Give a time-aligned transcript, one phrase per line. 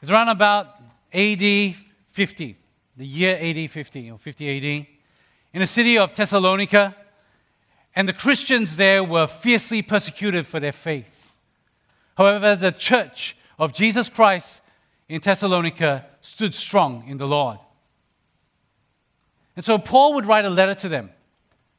[0.00, 0.66] It's around about
[1.12, 1.74] AD
[2.10, 2.56] 50,
[2.96, 4.86] the year AD 50 or 50 AD,
[5.54, 6.94] in the city of Thessalonica,
[7.96, 11.34] and the Christians there were fiercely persecuted for their faith.
[12.16, 14.60] However, the church of Jesus Christ
[15.08, 17.58] in Thessalonica stood strong in the Lord.
[19.56, 21.10] And so Paul would write a letter to them.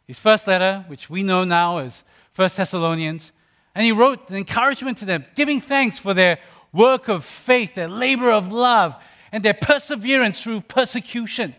[0.07, 3.31] His first letter, which we know now as First Thessalonians,
[3.75, 6.39] and he wrote an encouragement to them, giving thanks for their
[6.71, 8.95] work of faith, their labor of love,
[9.31, 11.55] and their perseverance through persecution.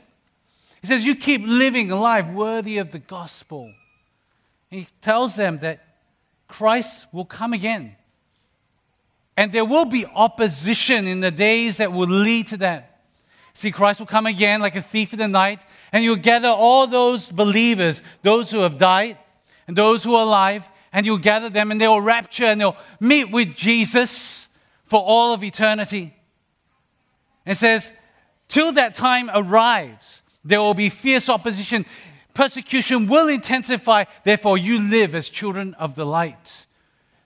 [0.80, 3.72] He says, You keep living a life worthy of the gospel.
[4.70, 5.84] He tells them that
[6.48, 7.96] Christ will come again.
[9.36, 13.00] And there will be opposition in the days that will lead to that.
[13.54, 16.86] See, Christ will come again like a thief in the night, and you'll gather all
[16.86, 19.18] those believers, those who have died
[19.66, 23.30] and those who are alive, and you'll gather them and they'll rapture and they'll meet
[23.30, 24.48] with Jesus
[24.90, 26.12] for all of eternity.
[27.46, 27.92] It says,
[28.48, 31.86] till that time arrives, there will be fierce opposition.
[32.34, 34.04] Persecution will intensify.
[34.24, 36.66] Therefore, you live as children of the light.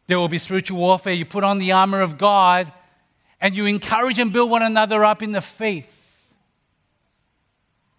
[0.09, 1.15] There will be spiritual warfare.
[1.15, 2.71] You put on the armor of God
[3.41, 5.91] and you encourage and build one another up in the faith.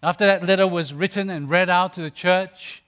[0.00, 2.84] After that letter was written and read out to the church,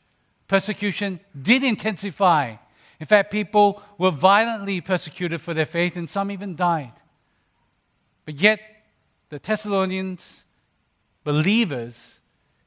[0.46, 2.54] persecution did intensify.
[3.00, 6.92] In fact, people were violently persecuted for their faith, and some even died.
[8.24, 8.60] But yet,
[9.28, 10.44] the Thessalonians,
[11.24, 12.20] believers,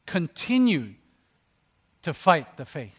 [0.05, 0.95] continued
[2.03, 2.97] to fight the faith.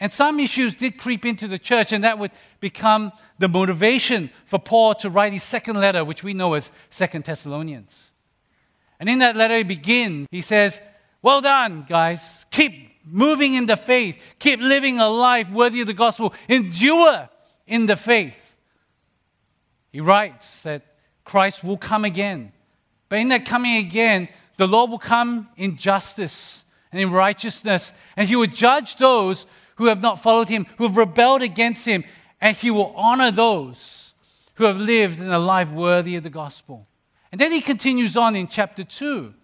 [0.00, 2.30] And some issues did creep into the church, and that would
[2.60, 7.24] become the motivation for Paul to write his second letter, which we know as Second
[7.24, 8.10] Thessalonians.
[9.00, 10.80] And in that letter, he begins, he says,
[11.20, 12.46] Well done, guys.
[12.50, 14.20] Keep moving in the faith.
[14.38, 16.34] Keep living a life worthy of the gospel.
[16.48, 17.28] Endure
[17.66, 18.56] in the faith.
[19.90, 20.82] He writes that
[21.24, 22.52] Christ will come again.
[23.08, 28.28] But in that coming again, the Lord will come in justice and in righteousness, and
[28.28, 32.04] He will judge those who have not followed Him, who have rebelled against Him,
[32.40, 34.14] and He will honor those
[34.54, 36.86] who have lived in a life worthy of the gospel.
[37.30, 39.16] And then He continues on in chapter 2.
[39.18, 39.34] And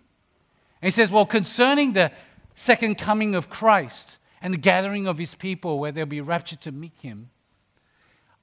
[0.82, 2.10] He says, Well, concerning the
[2.54, 6.72] second coming of Christ and the gathering of his people where they'll be raptured to
[6.72, 7.30] meet him.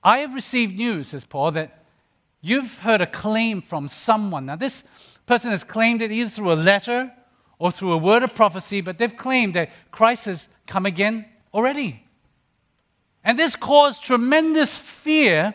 [0.04, 1.84] I have received news, says Paul, that
[2.42, 4.48] you've heard a claim from someone.
[4.48, 4.84] Now, this
[5.26, 7.12] person has claimed it either through a letter
[7.60, 12.04] or through a word of prophecy, but they've claimed that Christ has come again already.
[13.24, 15.54] And this caused tremendous fear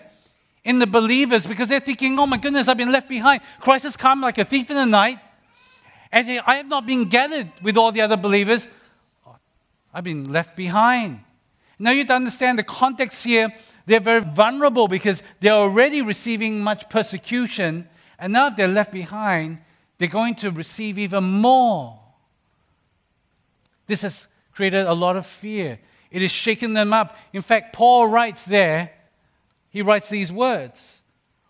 [0.64, 3.40] in the believers because they're thinking, oh my goodness, I've been left behind.
[3.60, 5.18] Christ has come like a thief in the night.
[6.16, 8.66] And I have not been gathered with all the other believers.
[9.92, 11.20] I've been left behind.
[11.78, 13.52] Now you have to understand the context here.
[13.84, 17.86] They're very vulnerable because they're already receiving much persecution.
[18.18, 19.58] And now if they're left behind,
[19.98, 22.00] they're going to receive even more.
[23.86, 25.78] This has created a lot of fear.
[26.10, 27.14] It has shaken them up.
[27.34, 28.90] In fact, Paul writes there,
[29.68, 31.02] he writes these words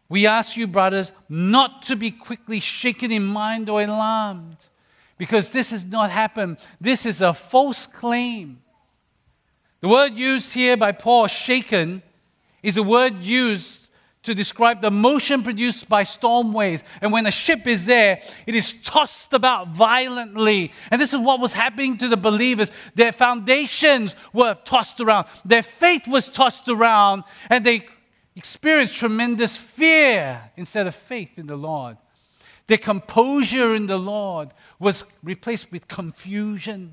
[0.09, 4.56] we ask you, brothers, not to be quickly shaken in mind or alarmed,
[5.19, 6.59] because this has not happened.
[6.81, 8.62] This is a false claim.
[9.81, 12.03] The word used here by Paul, shaken,
[12.62, 13.89] is a word used
[14.27, 16.83] to describe the motion produced by storm waves.
[17.00, 20.73] And when a ship is there, it is tossed about violently.
[20.91, 22.73] And this is what was happening to the believers.
[22.97, 27.87] Their foundations were tossed around, their faith was tossed around, and they
[28.37, 31.97] experienced tremendous fear instead of faith in the Lord.
[32.67, 36.93] Their composure in the Lord was replaced with confusion.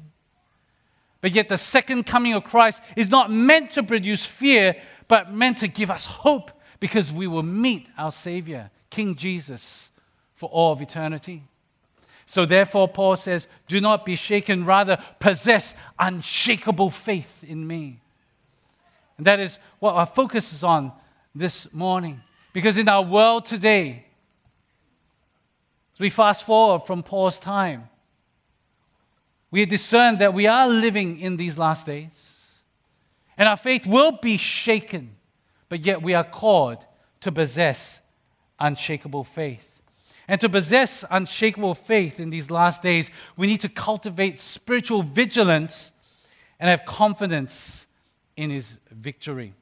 [1.19, 4.75] But yet, the second coming of Christ is not meant to produce fear,
[5.07, 9.91] but meant to give us hope because we will meet our Savior, King Jesus,
[10.35, 11.43] for all of eternity.
[12.25, 17.99] So, therefore, Paul says, Do not be shaken, rather, possess unshakable faith in me.
[19.17, 20.91] And that is what our focus is on
[21.35, 22.21] this morning.
[22.51, 24.05] Because in our world today,
[25.99, 27.89] we fast forward from Paul's time,
[29.51, 32.41] we discern that we are living in these last days.
[33.37, 35.15] And our faith will be shaken,
[35.69, 36.85] but yet we are called
[37.21, 38.01] to possess
[38.59, 39.69] unshakable faith.
[40.27, 45.91] And to possess unshakable faith in these last days, we need to cultivate spiritual vigilance
[46.59, 47.87] and have confidence
[48.35, 49.53] in his victory.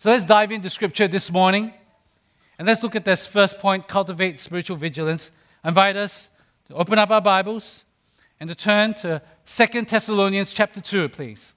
[0.00, 1.74] So let's dive into scripture this morning.
[2.56, 5.32] And let's look at this first point cultivate spiritual vigilance.
[5.64, 6.30] I invite us
[6.68, 7.84] to open up our Bibles
[8.38, 11.52] and to turn to Second Thessalonians chapter 2, please.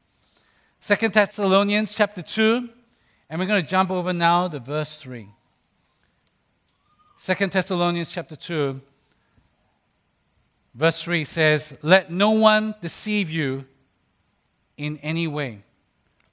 [0.80, 2.68] Second Thessalonians chapter 2,
[3.30, 5.28] and we're going to jump over now to verse 3.
[7.20, 8.82] Second Thessalonians chapter 2,
[10.74, 13.66] verse 3 says, Let no one deceive you
[14.78, 15.62] in any way.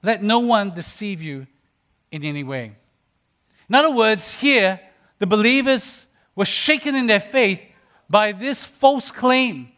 [0.01, 1.45] Let no one deceive you
[2.11, 2.75] in any way.
[3.67, 4.79] In other words, here,
[5.19, 7.61] the believers were shaken in their faith
[8.09, 9.69] by this false claim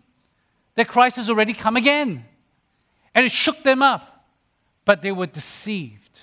[0.75, 2.25] that Christ has already come again.
[3.13, 4.25] And it shook them up,
[4.85, 6.21] but they were deceived.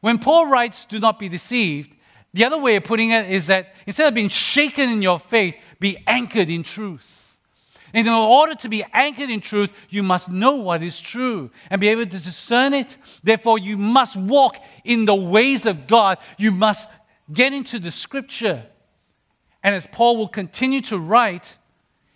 [0.00, 1.94] When Paul writes, Do not be deceived,
[2.34, 5.56] the other way of putting it is that instead of being shaken in your faith,
[5.80, 7.23] be anchored in truth.
[7.94, 11.80] And in order to be anchored in truth, you must know what is true and
[11.80, 12.98] be able to discern it.
[13.22, 16.18] Therefore, you must walk in the ways of God.
[16.36, 16.88] You must
[17.32, 18.66] get into the scripture.
[19.62, 21.56] And as Paul will continue to write,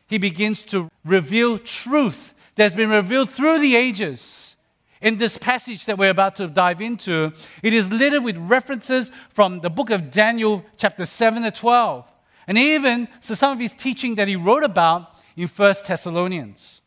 [0.09, 4.57] he begins to reveal truth that's been revealed through the ages.
[5.01, 7.33] In this passage that we're about to dive into,
[7.63, 12.05] it is littered with references from the book of Daniel, chapter 7 to 12,
[12.49, 16.83] and even to some of his teaching that he wrote about in 1 Thessalonians.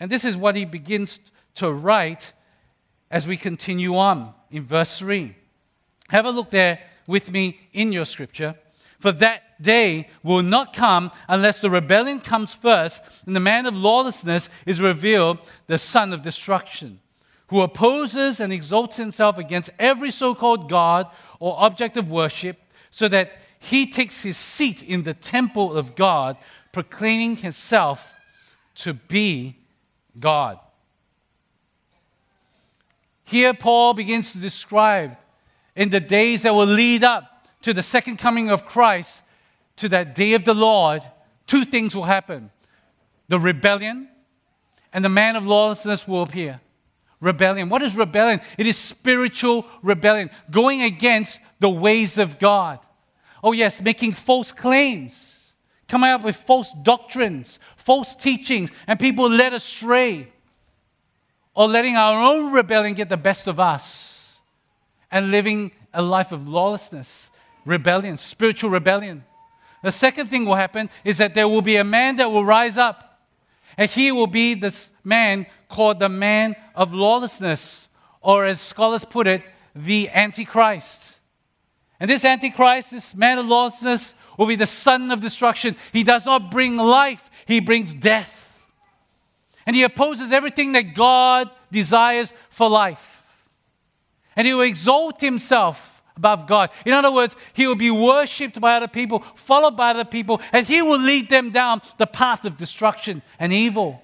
[0.00, 1.20] And this is what he begins
[1.54, 2.32] to write
[3.08, 5.36] as we continue on in verse 3.
[6.08, 8.56] Have a look there with me in your scripture.
[8.98, 13.76] For that day will not come unless the rebellion comes first and the man of
[13.76, 15.38] lawlessness is revealed,
[15.68, 16.98] the son of destruction,
[17.46, 21.06] who opposes and exalts himself against every so called God
[21.38, 22.58] or object of worship,
[22.90, 23.30] so that
[23.60, 26.36] he takes his seat in the temple of God,
[26.72, 28.14] proclaiming himself
[28.74, 29.56] to be
[30.18, 30.58] God.
[33.24, 35.16] Here, Paul begins to describe
[35.76, 39.22] in the days that will lead up to the second coming of Christ,
[39.76, 41.02] to that day of the Lord,
[41.46, 42.50] two things will happen
[43.28, 44.08] the rebellion
[44.92, 46.60] and the man of lawlessness will appear.
[47.20, 47.70] Rebellion.
[47.70, 48.40] What is rebellion?
[48.58, 52.80] It is spiritual rebellion, going against the ways of God.
[53.42, 55.41] Oh, yes, making false claims
[55.92, 60.26] coming up with false doctrines, false teachings, and people led astray,
[61.54, 64.38] or letting our own rebellion get the best of us,
[65.10, 67.30] and living a life of lawlessness,
[67.66, 69.22] rebellion, spiritual rebellion.
[69.82, 72.78] The second thing will happen is that there will be a man that will rise
[72.78, 73.20] up,
[73.76, 77.90] and he will be this man called the man of lawlessness,
[78.22, 79.42] or as scholars put it,
[79.74, 81.18] the Antichrist.
[82.00, 85.76] And this Antichrist, this man of lawlessness, will be the son of destruction.
[85.92, 88.38] He does not bring life, he brings death.
[89.66, 93.24] And he opposes everything that God desires for life.
[94.34, 96.70] And he will exalt himself above God.
[96.84, 100.66] In other words, he will be worshipped by other people, followed by other people, and
[100.66, 104.02] he will lead them down the path of destruction and evil.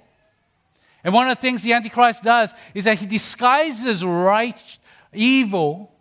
[1.05, 4.79] And one of the things the Antichrist does is that he disguises right
[5.13, 5.93] evil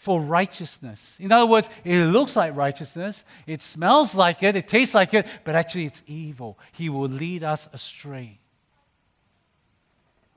[0.00, 1.18] for righteousness.
[1.20, 5.26] In other words, it looks like righteousness, it smells like it, it tastes like it,
[5.44, 6.58] but actually it's evil.
[6.72, 8.38] He will lead us astray.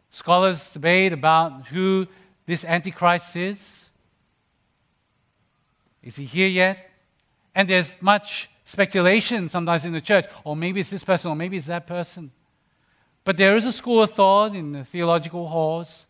[0.10, 2.08] Scholars debate about who
[2.46, 3.90] this Antichrist is.
[6.04, 6.90] Is he here yet?
[7.56, 10.26] And there's much speculation sometimes in the church.
[10.44, 12.32] Or maybe it's this person, or maybe it's that person.
[13.24, 16.06] But there is a school of thought in the theological halls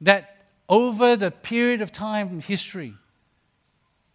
[0.00, 0.37] that
[0.68, 2.94] over the period of time in history,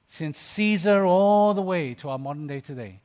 [0.08, 3.02] since Caesar all the way to our modern day today,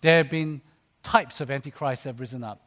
[0.00, 0.60] there have been
[1.02, 2.60] types of antichrists that have risen up.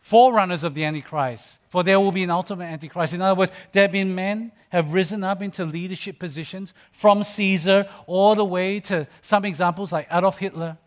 [0.00, 3.14] Forerunners of the Antichrist, for there will be an ultimate Antichrist.
[3.14, 7.88] In other words, there have been men have risen up into leadership positions from Caesar
[8.06, 10.78] all the way to some examples like Adolf Hitler,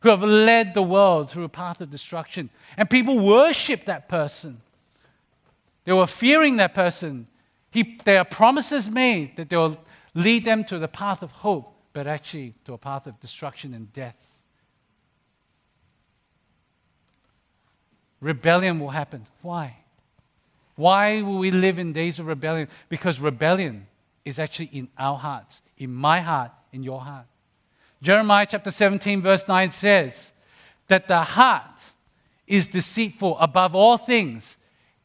[0.00, 2.50] who have led the world through a path of destruction.
[2.76, 4.60] And people worship that person.
[5.84, 7.28] They were fearing that person.
[7.72, 9.78] He, there are promises made that they will
[10.14, 13.90] lead them to the path of hope, but actually to a path of destruction and
[13.94, 14.28] death.
[18.20, 19.26] Rebellion will happen.
[19.40, 19.78] Why?
[20.76, 22.68] Why will we live in days of rebellion?
[22.90, 23.86] Because rebellion
[24.24, 27.26] is actually in our hearts, in my heart, in your heart.
[28.02, 30.32] Jeremiah chapter 17, verse 9 says
[30.88, 31.80] that the heart
[32.46, 34.56] is deceitful above all things,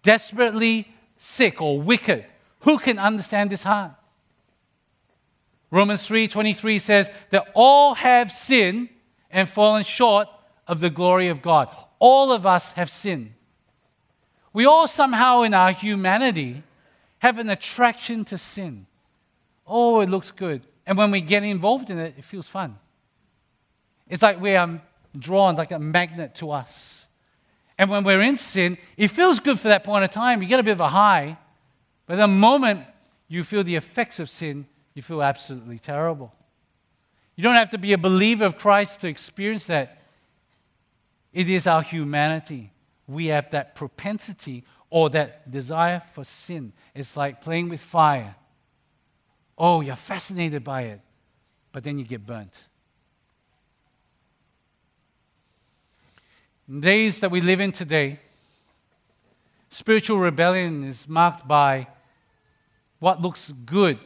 [0.04, 2.26] desperately sick or wicked.
[2.68, 3.94] Who can understand this heart?
[5.72, 8.90] Romans 3:23 says that all have sinned
[9.32, 10.28] and fallen short
[10.68, 11.70] of the glory of God.
[11.98, 13.34] All of us have sinned.
[14.52, 16.62] We all somehow in our humanity
[17.20, 18.86] have an attraction to sin.
[19.66, 20.68] Oh, it looks good.
[20.86, 22.78] And when we get involved in it, it feels fun.
[24.10, 24.82] It's like we are
[25.18, 27.06] drawn like a magnet to us.
[27.78, 30.42] And when we're in sin, it feels good for that point of time.
[30.42, 31.38] You get a bit of a high.
[32.08, 32.86] But the moment
[33.28, 36.34] you feel the effects of sin, you feel absolutely terrible.
[37.36, 40.02] You don't have to be a believer of Christ to experience that.
[41.34, 42.72] It is our humanity.
[43.08, 46.74] We have that propensity or that desire for sin.
[46.96, 48.36] It's like playing with fire.
[49.58, 51.02] Oh, you're fascinated by it,
[51.72, 52.64] but then you get burnt.
[56.70, 58.20] In days that we live in today,
[59.70, 61.88] spiritual rebellion is marked by
[63.00, 64.00] what looks good,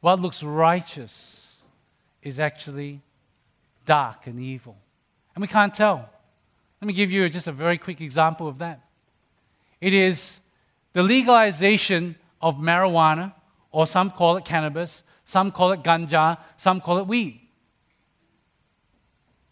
[0.00, 1.46] what looks righteous,
[2.22, 3.00] is actually
[3.86, 4.76] dark and evil.
[5.34, 6.08] And we can't tell.
[6.80, 8.80] Let me give you just a very quick example of that.
[9.80, 10.40] It is
[10.92, 13.32] the legalization of marijuana,
[13.70, 17.40] or some call it cannabis, some call it ganja, some call it weed.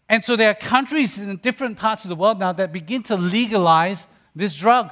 [0.07, 3.15] And so there are countries in different parts of the world now that begin to
[3.15, 4.91] legalize this drug.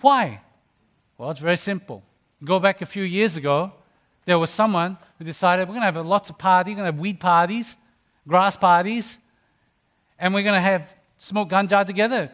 [0.00, 0.40] Why?
[1.18, 2.04] Well, it's very simple.
[2.42, 3.72] Go back a few years ago,
[4.24, 6.92] there was someone who decided we're going to have lots of parties, we're going to
[6.92, 7.76] have weed parties,
[8.26, 9.18] grass parties,
[10.18, 12.30] and we're going to have smoke ganja together,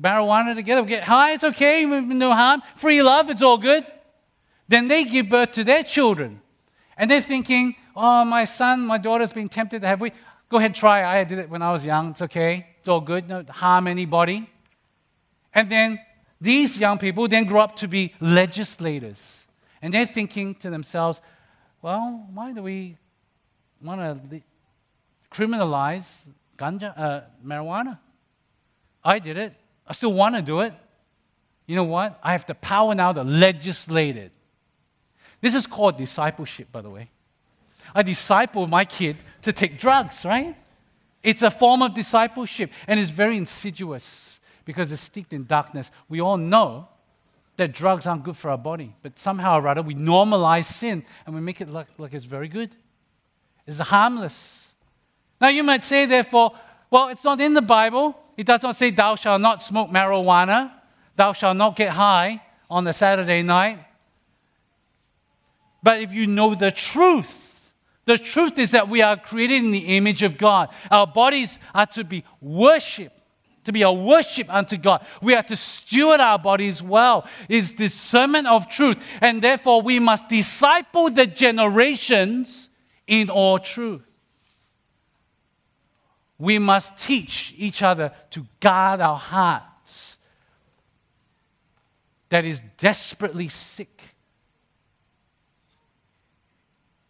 [0.00, 0.82] marijuana together.
[0.82, 2.62] We get high, it's okay, no harm.
[2.76, 3.86] Free love, it's all good.
[4.68, 6.42] Then they give birth to their children.
[6.96, 10.12] And they're thinking, oh, my son, my daughter's been tempted to have weed.
[10.50, 11.04] Go ahead, try.
[11.04, 12.10] I did it when I was young.
[12.10, 12.66] It's okay.
[12.80, 13.28] It's all good.
[13.28, 14.50] Don't harm anybody.
[15.54, 15.98] And then
[16.40, 19.46] these young people then grow up to be legislators.
[19.82, 21.20] And they're thinking to themselves,
[21.82, 22.96] well, why do we
[23.82, 24.42] want to
[25.30, 26.26] criminalize
[26.56, 27.98] ganja, uh, marijuana?
[29.04, 29.54] I did it.
[29.86, 30.74] I still want to do it.
[31.66, 32.18] You know what?
[32.22, 34.32] I have the power now to legislate it.
[35.40, 37.10] This is called discipleship, by the way.
[37.94, 40.56] I disciple my kid to take drugs, right?
[41.22, 44.37] It's a form of discipleship, and it's very insidious
[44.68, 45.90] because it's steeped in darkness.
[46.10, 46.88] We all know
[47.56, 48.94] that drugs aren't good for our body.
[49.00, 52.48] But somehow or other, we normalize sin and we make it look like it's very
[52.48, 52.76] good.
[53.66, 54.68] It's harmless.
[55.40, 56.52] Now, you might say, therefore,
[56.90, 58.14] well, it's not in the Bible.
[58.36, 60.70] It does not say, Thou shalt not smoke marijuana,
[61.16, 63.78] thou shalt not get high on a Saturday night.
[65.82, 67.72] But if you know the truth,
[68.04, 70.68] the truth is that we are created in the image of God.
[70.90, 73.18] Our bodies are to be worshipped
[73.68, 75.06] to be a worship unto God.
[75.20, 77.26] We are to steward our bodies well.
[77.50, 78.98] It's discernment of truth.
[79.20, 82.70] And therefore, we must disciple the generations
[83.06, 84.02] in all truth.
[86.38, 90.18] We must teach each other to guard our hearts
[92.30, 94.00] that is desperately sick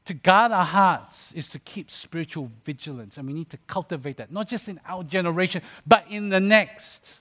[0.08, 4.32] to guard our hearts is to keep spiritual vigilance, and we need to cultivate that,
[4.32, 7.20] not just in our generation, but in the next.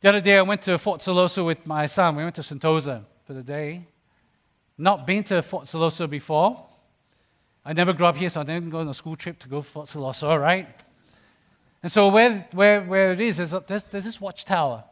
[0.00, 2.16] The other day, I went to Fort Siloso with my son.
[2.16, 3.84] We went to Sentosa for the day.
[4.78, 6.66] Not been to Fort Siloso before.
[7.62, 9.60] I never grew up here, so I didn't go on a school trip to go
[9.60, 10.66] to Fort Siloso, right?
[11.82, 14.84] And so where, where, where it is, there's, there's, there's this watchtower.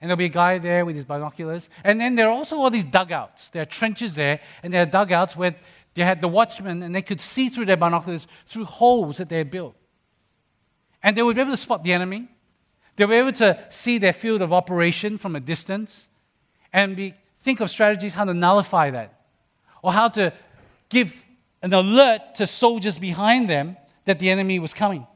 [0.00, 1.70] And there'll be a guy there with his binoculars.
[1.82, 3.50] And then there are also all these dugouts.
[3.50, 5.54] There are trenches there, and there are dugouts where
[5.94, 9.38] they had the watchmen, and they could see through their binoculars through holes that they
[9.38, 9.74] had built.
[11.02, 12.28] And they would be able to spot the enemy.
[12.96, 16.08] They were able to see their field of operation from a distance
[16.72, 19.20] and be, think of strategies how to nullify that
[19.82, 20.32] or how to
[20.88, 21.24] give
[21.62, 25.06] an alert to soldiers behind them that the enemy was coming.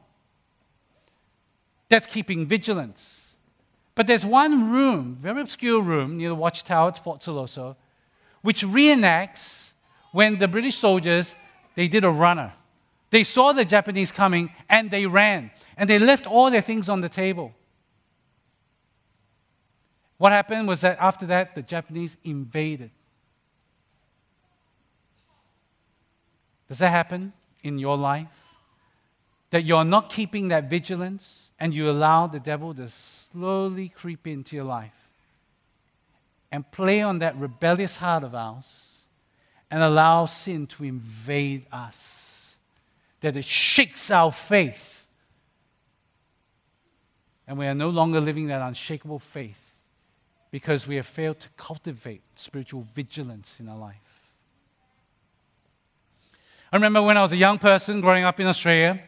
[1.89, 3.20] That's keeping vigilance.
[3.95, 7.75] But there's one room, very obscure room near the watchtower at Fort Siloso,
[8.41, 9.71] which reenacts
[10.11, 11.35] when the British soldiers
[11.75, 12.53] they did a runner.
[13.09, 17.01] They saw the Japanese coming and they ran and they left all their things on
[17.01, 17.53] the table.
[20.17, 22.91] What happened was that after that, the Japanese invaded.
[26.67, 27.33] Does that happen
[27.63, 28.27] in your life?
[29.51, 34.55] That you're not keeping that vigilance and you allow the devil to slowly creep into
[34.55, 35.09] your life
[36.51, 38.87] and play on that rebellious heart of ours
[39.69, 42.53] and allow sin to invade us,
[43.21, 45.05] that it shakes our faith.
[47.47, 49.59] And we are no longer living that unshakable faith
[50.51, 53.95] because we have failed to cultivate spiritual vigilance in our life.
[56.71, 59.01] I remember when I was a young person growing up in Australia,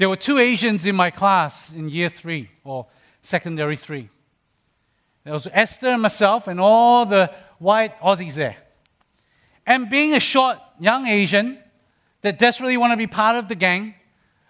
[0.00, 2.86] there were two Asians in my class in year three or
[3.20, 4.08] secondary three.
[5.24, 8.56] There was Esther and myself and all the white Aussies there.
[9.66, 11.58] And being a short young Asian
[12.22, 13.94] that desperately want to be part of the gang,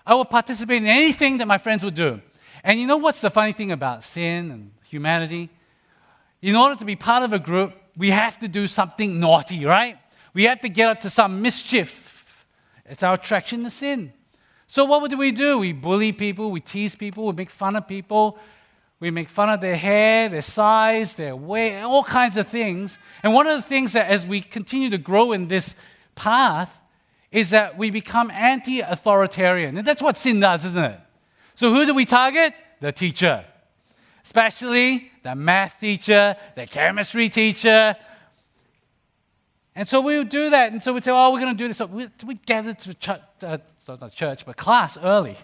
[0.07, 2.21] I would participate in anything that my friends would do.
[2.63, 5.51] And you know what's the funny thing about sin and humanity?
[6.43, 9.99] In order to be part of a group, we have to do something naughty, right?
[10.33, 12.47] We have to get up to some mischief.
[12.87, 14.13] It's our attraction to sin.
[14.71, 15.59] So, what do we do?
[15.59, 18.39] We bully people, we tease people, we make fun of people,
[19.01, 22.97] we make fun of their hair, their size, their weight, all kinds of things.
[23.25, 25.75] And one of the things that, as we continue to grow in this
[26.15, 26.81] path,
[27.33, 29.77] is that we become anti authoritarian.
[29.77, 31.01] And that's what sin does, isn't it?
[31.57, 32.55] So, who do we target?
[32.81, 33.45] The teacher,
[34.25, 37.97] especially the math teacher, the chemistry teacher,
[39.75, 40.73] and so we would do that.
[40.73, 41.79] And so we'd say, oh, we're going to do this.
[41.79, 43.59] So we, gather to church, uh,
[43.99, 45.37] not church, but class early.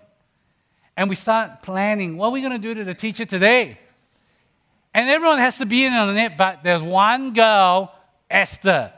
[0.97, 3.79] And we start planning what are we going to do to the teacher today?
[4.95, 7.95] And everyone has to be in on it, but there's one girl,
[8.31, 8.93] Esther.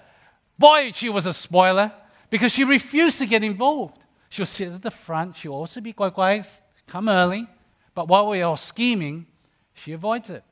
[0.59, 1.93] Boy, she was a spoiler
[2.31, 4.05] because she refused to get involved.
[4.29, 5.37] She'll sit at the front.
[5.37, 6.47] She'll also be quite quiet,
[6.87, 7.47] come early.
[7.95, 9.27] But while we're all scheming,
[9.75, 10.45] she avoids it.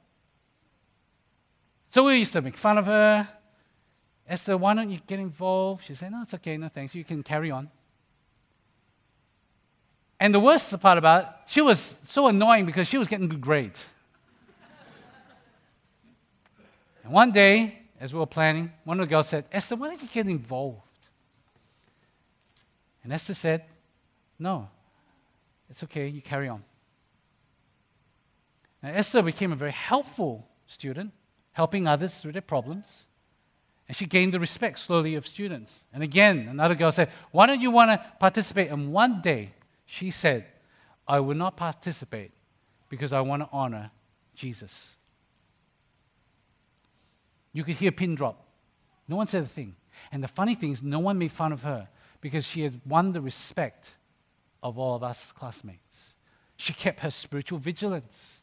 [1.90, 3.28] So we used to make fun of her.
[4.28, 5.84] Esther, why don't you get involved?
[5.84, 6.94] She said, No, it's okay, no thanks.
[6.94, 7.70] You can carry on.
[10.18, 13.40] And the worst part about it, she was so annoying because she was getting good
[13.40, 13.86] grades.
[17.04, 20.00] and one day, as we were planning, one of the girls said, Esther, why don't
[20.00, 20.80] you get involved?
[23.04, 23.64] And Esther said,
[24.38, 24.68] No,
[25.70, 26.64] it's okay, you carry on.
[28.82, 31.12] Now, Esther became a very helpful student,
[31.52, 33.04] helping others through their problems.
[33.88, 35.84] And she gained the respect slowly of students.
[35.92, 38.70] And again, another girl said, Why don't you want to participate?
[38.70, 39.52] And one day,
[39.86, 40.44] she said,
[41.08, 42.32] I will not participate
[42.88, 43.90] because I want to honor
[44.34, 44.92] Jesus.
[47.52, 48.44] You could hear a pin drop.
[49.08, 49.76] No one said a thing.
[50.12, 51.88] And the funny thing is, no one made fun of her
[52.20, 53.92] because she had won the respect
[54.62, 56.10] of all of us classmates.
[56.56, 58.38] She kept her spiritual vigilance.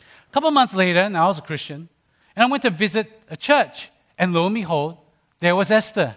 [0.00, 1.88] A couple months later, now I was a Christian,
[2.34, 4.98] and I went to visit a church, and lo and behold,
[5.40, 6.16] there was Esther.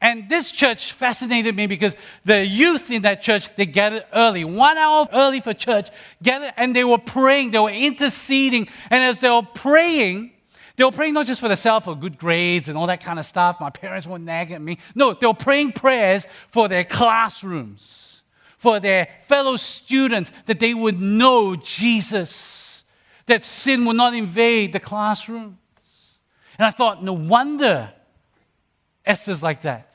[0.00, 4.78] And this church fascinated me because the youth in that church, they gathered early, one
[4.78, 5.90] hour early for church,
[6.22, 8.68] gathered, and they were praying, they were interceding.
[8.88, 10.32] And as they were praying,
[10.76, 13.26] they were praying not just for themselves, for good grades and all that kind of
[13.26, 13.60] stuff.
[13.60, 14.78] My parents were nagging at me.
[14.94, 18.22] No, they were praying prayers for their classrooms,
[18.56, 22.60] for their fellow students, that they would know Jesus
[23.30, 25.56] that sin would not invade the classrooms.
[26.58, 27.90] And I thought, no wonder
[29.06, 29.89] Esther's like that.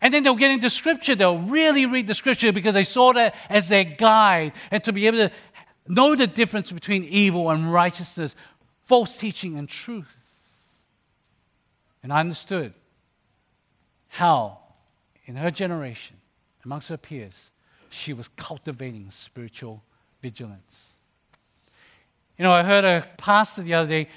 [0.00, 3.34] And then they'll get into scripture, they'll really read the scripture because they saw that
[3.48, 5.30] as their guide and to be able to
[5.86, 8.34] know the difference between evil and righteousness,
[8.84, 10.16] false teaching and truth.
[12.02, 12.72] And I understood
[14.08, 14.58] how,
[15.26, 16.16] in her generation,
[16.64, 17.50] amongst her peers,
[17.90, 19.82] she was cultivating spiritual
[20.22, 20.86] vigilance.
[22.38, 24.08] You know, I heard a pastor the other day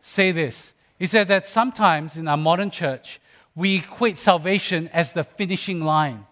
[0.00, 0.74] say this.
[0.98, 3.20] He said that sometimes in our modern church,
[3.54, 6.26] we equate salvation as the finishing line.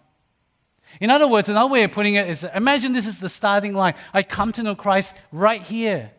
[0.99, 3.95] In other words, another way of putting it is imagine this is the starting line.
[4.13, 6.11] I come to know Christ right here.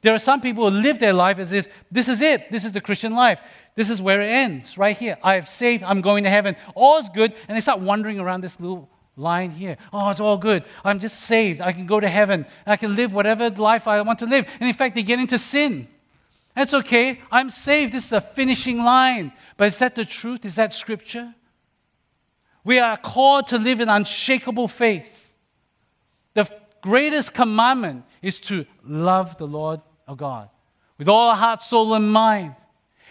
[0.00, 2.50] There are some people who live their life as if this is it.
[2.50, 3.40] This is the Christian life.
[3.76, 5.16] This is where it ends, right here.
[5.22, 6.56] I've saved, I'm going to heaven.
[6.74, 7.32] All's good.
[7.46, 9.76] And they start wandering around this little line here.
[9.92, 10.64] Oh, it's all good.
[10.84, 11.60] I'm just saved.
[11.60, 12.46] I can go to heaven.
[12.66, 14.46] I can live whatever life I want to live.
[14.58, 15.86] And in fact, they get into sin.
[16.54, 17.20] That's okay.
[17.30, 17.92] I'm saved.
[17.92, 19.32] This is the finishing line.
[19.56, 20.44] But is that the truth?
[20.44, 21.34] Is that scripture?
[22.64, 25.32] We are called to live in unshakable faith.
[26.34, 26.48] The
[26.80, 30.48] greatest commandment is to love the Lord our God
[30.98, 32.54] with all our heart, soul, and mind.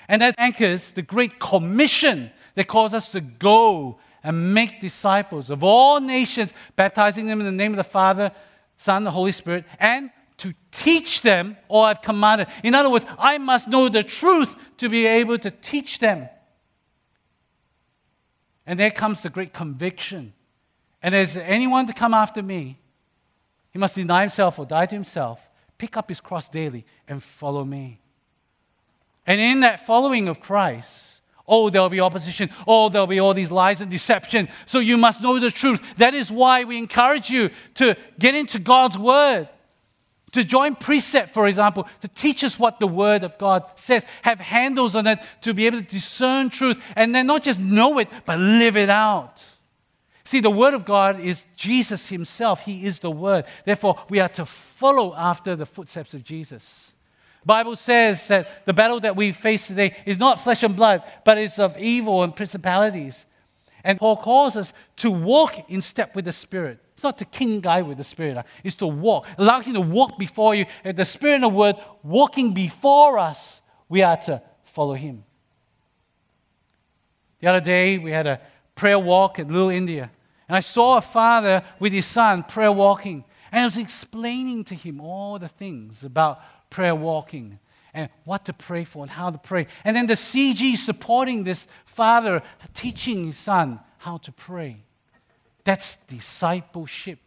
[0.08, 5.64] And that anchors the great commission that calls us to go and make disciples of
[5.64, 8.32] all nations, baptizing them in the name of the Father,
[8.78, 12.48] Son, the Holy Spirit, and to teach them all I've commanded.
[12.64, 16.28] In other words, I must know the truth to be able to teach them.
[18.66, 20.34] And there comes the great conviction.
[21.04, 22.80] And as anyone to come after me,
[23.70, 27.64] he must deny himself or die to himself, pick up his cross daily, and follow
[27.64, 28.00] me.
[29.28, 31.10] And in that following of Christ,
[31.48, 32.50] Oh, there'll be opposition.
[32.66, 34.48] Oh, there'll be all these lies and deception.
[34.66, 35.96] So you must know the truth.
[35.96, 39.50] That is why we encourage you to get into God's Word.
[40.34, 44.40] To join precept, for example, to teach us what the Word of God says, have
[44.40, 48.08] handles on it to be able to discern truth, and then not just know it,
[48.26, 49.44] but live it out.
[50.24, 52.62] See, the Word of God is Jesus Himself.
[52.62, 53.46] He is the Word.
[53.66, 56.94] Therefore, we are to follow after the footsteps of Jesus.
[57.44, 61.40] Bible says that the battle that we face today is not flesh and blood, but
[61.40, 63.26] is of evil and principalities.
[63.84, 66.80] And Paul calls us to walk in step with the Spirit.
[67.02, 69.26] It's not to king guy with the Spirit, it's to walk.
[69.40, 70.68] Allow Him to walk before you.
[70.84, 75.24] And the Spirit and the Word walking before us, we are to follow Him.
[77.40, 78.40] The other day, we had a
[78.76, 80.12] prayer walk in Little India.
[80.48, 83.24] And I saw a father with his son prayer walking.
[83.52, 87.58] And I was explaining to him all the things about prayer walking
[87.96, 89.66] and what to pray for and how to pray.
[89.84, 92.44] And then the CG supporting this father,
[92.76, 94.84] teaching his son how to pray.
[95.64, 97.20] That's discipleship.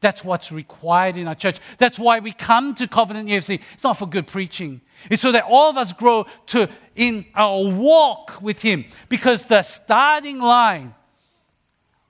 [0.00, 1.58] That's what's required in our church.
[1.78, 3.60] That's why we come to Covenant EFC.
[3.72, 4.80] It's not for good preaching.
[5.10, 8.84] It's so that all of us grow to in our walk with Him.
[9.08, 10.94] Because the starting line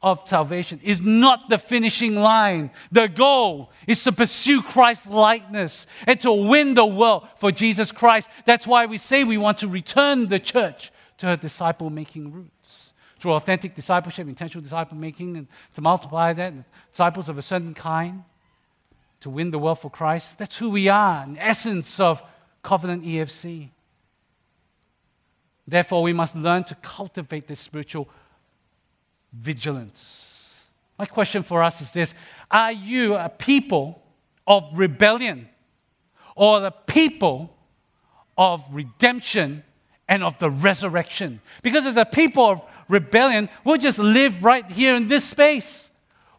[0.02, 2.70] of salvation is not the finishing line.
[2.92, 8.28] The goal is to pursue Christ's likeness and to win the world for Jesus Christ.
[8.44, 12.85] That's why we say we want to return the church to her disciple making roots
[13.18, 16.52] through authentic discipleship, intentional disciple making, and to multiply that,
[16.90, 18.22] disciples of a certain kind,
[19.20, 20.38] to win the world for Christ.
[20.38, 22.22] That's who we are, in essence of
[22.62, 23.70] Covenant EFC.
[25.66, 28.08] Therefore, we must learn to cultivate this spiritual
[29.32, 30.60] vigilance.
[30.98, 32.14] My question for us is this
[32.50, 34.02] Are you a people
[34.46, 35.48] of rebellion
[36.34, 37.56] or the people
[38.38, 39.64] of redemption
[40.08, 41.40] and of the resurrection?
[41.62, 45.90] Because as a people of rebellion, we'll just live right here in this space.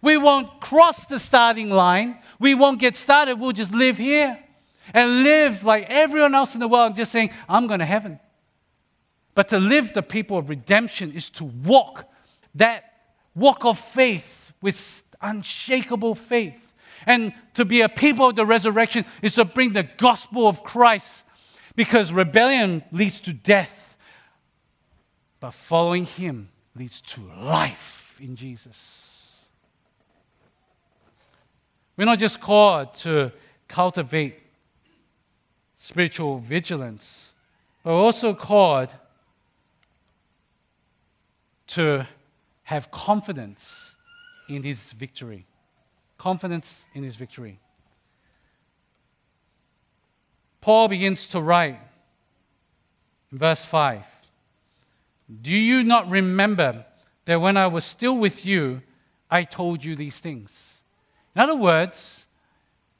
[0.02, 2.20] We won't cross the starting line.
[2.40, 3.40] We won't get started.
[3.40, 4.38] We'll just live here
[4.94, 8.20] and live like everyone else in the world, just saying, I'm going to heaven.
[9.36, 12.10] But to live the people of redemption is to walk
[12.56, 12.86] that
[13.36, 16.74] walk of faith with unshakable faith.
[17.06, 21.24] And to be a people of the resurrection is to bring the gospel of Christ
[21.76, 23.87] because rebellion leads to death,
[25.40, 29.42] but following Him leads to life in Jesus.
[31.96, 33.32] We're not just called to
[33.68, 34.40] cultivate
[35.76, 37.32] spiritual vigilance,
[37.84, 38.94] but we're also called
[41.68, 42.06] to
[42.64, 43.96] have confidence
[44.50, 45.46] in his victory.
[46.18, 47.60] Confidence in his victory.
[50.62, 51.80] Paul begins to write
[53.32, 54.06] verse 5
[55.30, 56.86] Do you not remember
[57.26, 58.82] that when I was still with you,
[59.30, 60.78] I told you these things?
[61.36, 62.26] In other words,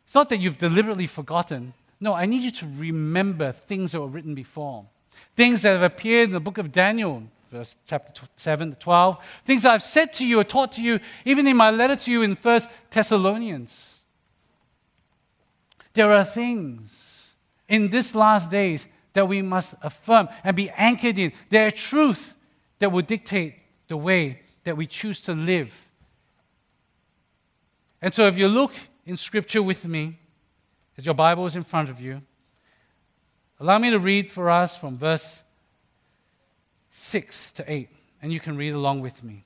[0.06, 1.74] it's not that you've deliberately forgotten.
[2.00, 4.86] No, I need you to remember things that were written before.
[5.36, 9.18] Things that have appeared in the book of Daniel, verse chapter 7 to 12.
[9.46, 12.22] Things I've said to you or taught to you, even in my letter to you
[12.22, 13.96] in First Thessalonians.
[15.94, 17.34] There are things
[17.68, 18.88] in this last days
[19.18, 21.32] that we must affirm and be anchored in.
[21.50, 22.36] There are truth
[22.78, 23.56] that will dictate
[23.88, 25.76] the way that we choose to live.
[28.00, 28.74] And so if you look
[29.08, 30.20] in Scripture with me,
[31.00, 32.22] as your Bible is in front of you,
[33.60, 35.42] allow me to read for us from verse
[36.92, 37.90] 6 to 8,
[38.22, 39.46] and you can read along with me.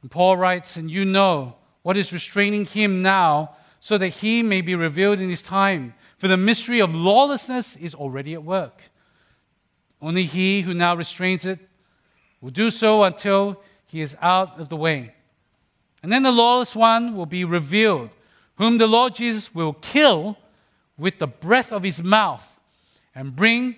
[0.00, 4.60] And Paul writes, And you know what is restraining him now, so that he may
[4.60, 5.92] be revealed in his time.
[6.16, 8.80] For the mystery of lawlessness is already at work.
[10.00, 11.58] Only he who now restrains it
[12.40, 15.12] will do so until he is out of the way.
[16.00, 18.10] And then the lawless one will be revealed,
[18.54, 20.38] whom the Lord Jesus will kill
[20.96, 22.60] with the breath of his mouth
[23.16, 23.74] and bring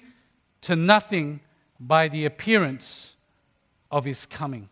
[0.60, 1.40] to nothing
[1.80, 3.14] by the appearance
[3.90, 4.68] of his coming.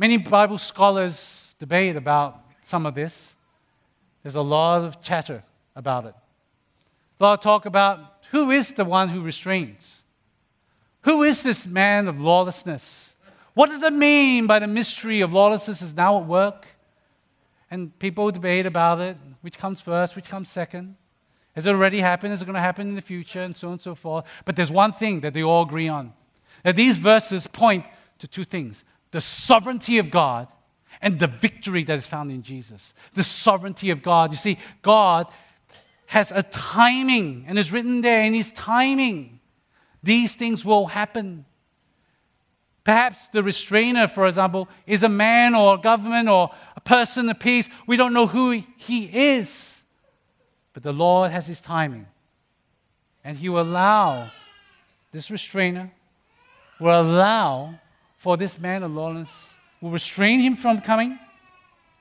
[0.00, 3.34] Many Bible scholars debate about some of this.
[4.22, 5.44] There's a lot of chatter
[5.76, 6.14] about it.
[7.18, 7.98] A lot of talk about
[8.30, 10.00] who is the one who restrains?
[11.02, 13.14] Who is this man of lawlessness?
[13.52, 16.66] What does it mean by the mystery of lawlessness is now at work?
[17.70, 19.18] And people debate about it.
[19.42, 20.16] Which comes first?
[20.16, 20.96] Which comes second?
[21.54, 22.32] Has it already happened?
[22.32, 23.42] Is it going to happen in the future?
[23.42, 24.24] And so on and so forth.
[24.46, 26.14] But there's one thing that they all agree on.
[26.64, 27.84] That these verses point
[28.18, 30.48] to two things the sovereignty of God
[31.02, 32.94] and the victory that is found in Jesus.
[33.14, 34.30] The sovereignty of God.
[34.30, 35.26] You see, God
[36.06, 39.38] has a timing, and is written there in His timing.
[40.02, 41.44] These things will happen.
[42.82, 47.38] Perhaps the restrainer, for example, is a man or a government or a person of
[47.38, 47.68] peace.
[47.86, 49.04] We don't know who he
[49.36, 49.82] is.
[50.72, 52.06] But the Lord has his timing.
[53.22, 54.30] And he will allow
[55.12, 55.92] this restrainer,
[56.80, 57.78] will allow
[58.20, 61.18] for this man of lawlessness, will restrain him from coming.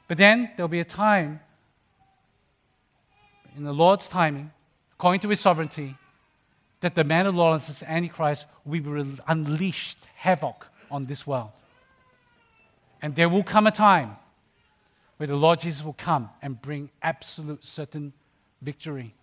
[0.10, 1.40] But then there'll be a time
[3.56, 4.52] in the Lord's timing,
[4.94, 5.96] according to his sovereignty,
[6.82, 11.52] that the man of lawlessness, Antichrist, will be unleashed havoc on this world.
[13.02, 14.18] And there will come a time
[15.16, 18.12] where the Lord Jesus will come and bring absolute certain
[18.62, 19.16] victory.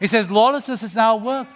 [0.00, 1.48] He says, lawlessness is now at work.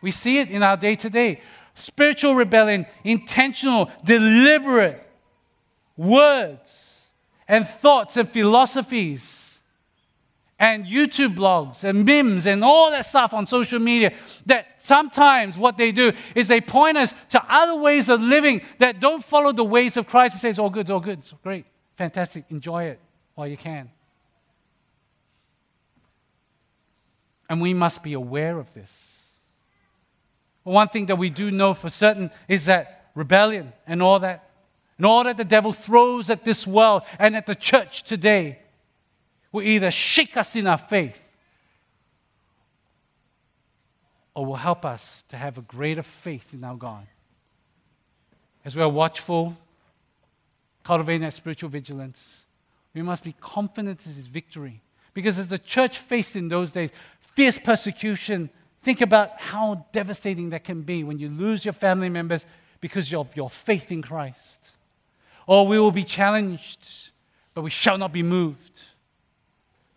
[0.00, 1.40] We see it in our day to day.
[1.74, 5.08] Spiritual rebellion, intentional, deliberate
[5.96, 7.06] words
[7.48, 9.42] and thoughts and philosophies
[10.58, 14.12] and YouTube blogs and memes and all that stuff on social media
[14.46, 19.00] that sometimes what they do is they point us to other ways of living that
[19.00, 21.34] don't follow the ways of Christ and say, it's all good, it's all good, it's
[21.42, 23.00] great, fantastic, enjoy it
[23.34, 23.90] while you can.
[27.50, 29.11] And we must be aware of this.
[30.64, 34.48] One thing that we do know for certain is that rebellion and all that,
[34.96, 38.58] and all that the devil throws at this world and at the church today
[39.50, 41.20] will either shake us in our faith
[44.34, 47.06] or will help us to have a greater faith in our God.
[48.64, 49.56] As we are watchful,
[50.84, 52.44] cultivating that spiritual vigilance,
[52.94, 54.80] we must be confident in His victory.
[55.14, 56.90] Because as the church faced in those days
[57.34, 58.50] fierce persecution,
[58.82, 62.46] think about how devastating that can be when you lose your family members
[62.80, 64.72] because of your faith in Christ.
[65.46, 67.10] Or we will be challenged,
[67.54, 68.82] but we shall not be moved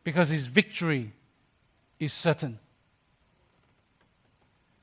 [0.04, 1.12] because his victory
[2.00, 2.60] is certain.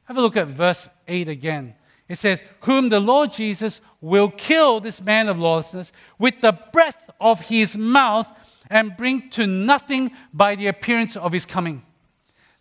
[0.04, 1.74] Have a look at verse 8 again.
[2.08, 7.08] It says, Whom the Lord Jesus will kill this man of lawlessness with the breath
[7.20, 8.28] of his mouth
[8.68, 11.82] and bring to nothing by the appearance of his coming.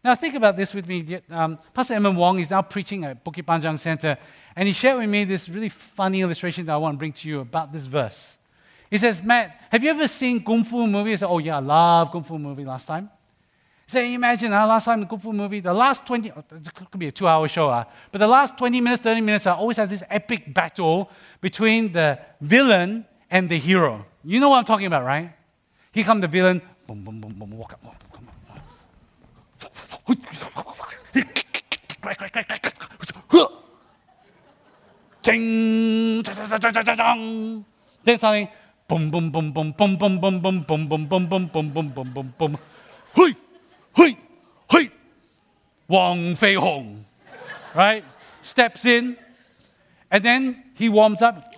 [0.04, 1.20] Now, think about this with me.
[1.30, 4.18] Um, Pastor Emma Wong is now preaching at Bukit Panjang Center,
[4.56, 7.30] and he shared with me this really funny illustration that I want to bring to
[7.30, 8.38] you about this verse.
[8.90, 11.14] He says, Matt, have you ever seen Kung Fu movie?
[11.14, 13.10] I said, oh yeah, I love Kung Fu movie last time.
[13.86, 17.00] He said, imagine uh, last time the Kung Fu movie, the last 20, it could
[17.00, 19.90] be a two hour show, but the last 20 minutes, 30 minutes, I always have
[19.90, 24.06] this epic battle between the villain and the hero.
[24.24, 25.32] You know what I'm talking about, right?
[25.92, 28.28] Here comes the villain, boom, boom, boom, boom, walk up, walk up, come
[37.00, 37.66] on.
[38.04, 38.48] Then something,
[38.88, 42.12] boom, boom, boom, boom, boom, boom, boom, boom, boom, boom, boom, boom, boom, boom, boom,
[42.14, 42.58] boom, boom.
[43.16, 43.36] Hui,
[43.94, 44.18] hui,
[44.72, 44.90] hui.
[45.88, 47.06] Wang Fei Hong,
[47.76, 48.04] right?
[48.42, 49.18] Steps in,
[50.10, 51.54] and then he warms up.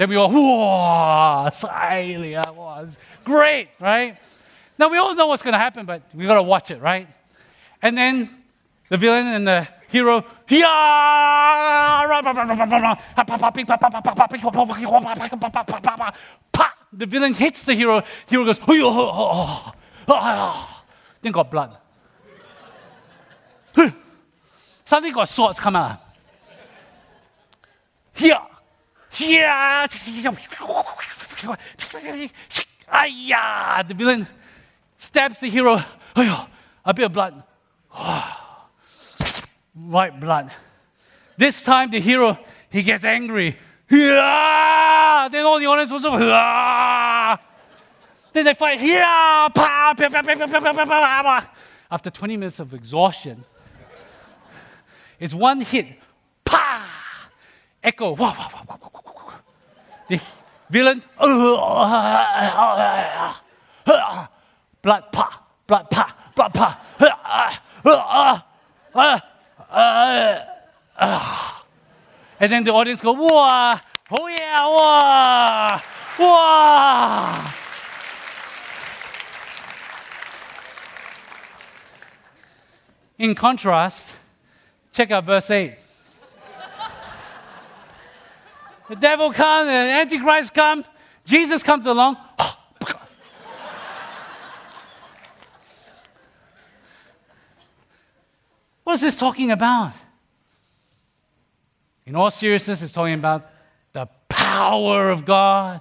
[0.00, 4.16] then we all, whoa, silently, was great, right?
[4.78, 7.06] Now we all know what's going to happen, but we got to watch it, right?
[7.82, 8.30] And then
[8.88, 10.24] the villain and the hero,
[16.92, 18.02] the villain hits the hero.
[18.26, 19.72] Hero goes, oh, oh,
[20.08, 20.82] oh,
[21.20, 21.76] then got blood.
[24.86, 26.00] Suddenly got swords come out.
[28.14, 28.38] Here,
[29.10, 29.86] here,
[33.86, 34.26] the villain
[34.96, 35.82] stabs the hero.
[36.84, 37.42] A bit of blood.
[39.74, 40.50] White blood.
[41.36, 43.56] This time the hero, he gets angry.
[43.88, 45.28] Yeah!
[45.30, 46.04] Then all the audience was.
[46.04, 47.36] Yeah!
[48.32, 48.80] Then they fight.
[48.80, 49.48] Yeah!
[51.90, 53.44] After 20 minutes of exhaustion,
[55.18, 55.98] it's one hit.
[56.44, 56.89] Pa!
[57.82, 58.14] Echo.
[60.08, 60.20] The
[60.68, 61.02] villain.
[64.82, 65.42] Blood pa.
[65.66, 66.16] Blood pa.
[66.34, 66.80] Blood pa.
[72.40, 73.78] And then the audience go, wow,
[74.10, 75.82] oh yeah, wow,
[76.18, 77.52] wow.
[83.18, 84.14] In contrast,
[84.92, 85.76] check out verse 8.
[88.90, 90.84] The devil comes, the Antichrist comes,
[91.24, 92.16] Jesus comes along.
[98.82, 99.92] What is this talking about?
[102.04, 103.48] In all seriousness, it's talking about
[103.92, 105.80] the power of God.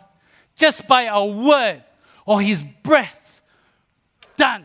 [0.55, 1.81] Just by a word
[2.23, 3.41] or his breath,
[4.37, 4.63] done.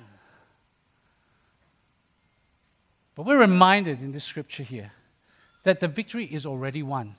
[3.14, 4.92] But we're reminded in this scripture here
[5.62, 7.14] that the victory is already won.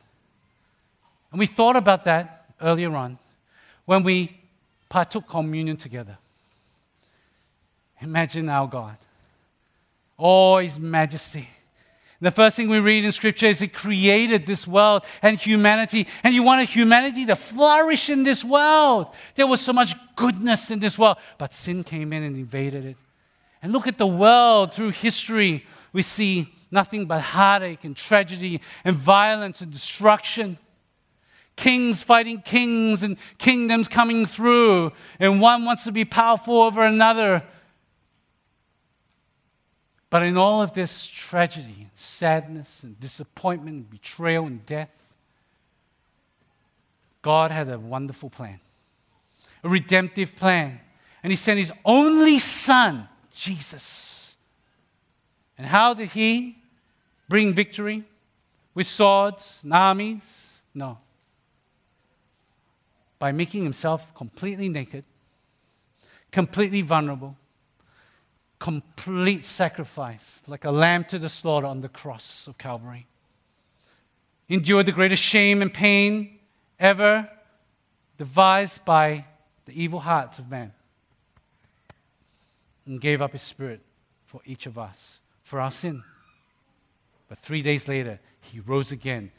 [1.36, 3.20] And we thought about that earlier on
[3.84, 4.40] when we
[4.88, 6.18] partook communion together.
[8.00, 8.96] Imagine our God.
[10.18, 11.50] Oh, His majesty.
[12.22, 16.34] The first thing we read in Scripture is He created this world and humanity, and
[16.34, 19.10] He wanted humanity to flourish in this world.
[19.36, 22.98] There was so much goodness in this world, but sin came in and invaded it.
[23.62, 25.66] And look at the world through history.
[25.92, 30.60] We see nothing but heartache and tragedy and violence and destruction.
[31.56, 37.44] Kings fighting kings and kingdoms coming through, and one wants to be powerful over another.
[40.10, 44.92] But in all of this tragedy, sadness, and disappointment, and betrayal, and death,
[47.22, 48.60] God had a wonderful plan,
[49.64, 50.80] a redemptive plan.
[51.24, 54.38] And He sent His only Son, Jesus.
[55.58, 56.58] And how did He
[57.28, 58.04] bring victory?
[58.76, 60.50] With swords and armies?
[60.74, 60.98] No.
[63.26, 65.04] By making Himself completely naked,
[66.32, 67.36] completely vulnerable
[68.60, 73.08] complete sacrifice, like a lamb to the slaughter on the cross of Calvary.
[74.48, 76.38] Endured the greatest shame and pain
[76.80, 77.28] ever
[78.20, 79.26] devised by
[79.66, 80.72] the evil hearts of man.
[82.86, 83.82] And gave up his spirit
[84.28, 86.04] for each of us, for our sin.
[87.28, 89.32] But three days later, he rose again.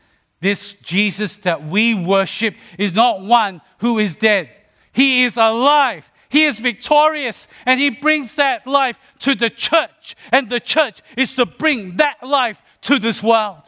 [0.46, 4.48] This Jesus that we worship is not one who is dead.
[4.92, 6.08] He is alive.
[6.28, 10.14] He is victorious and he brings that life to the church.
[10.30, 13.64] And the church is to bring that life to this world.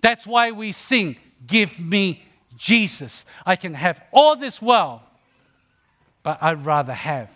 [0.00, 2.24] That's why we sing, Give me
[2.56, 3.26] Jesus.
[3.44, 5.00] I can have all this world,
[6.22, 7.30] but I'd rather have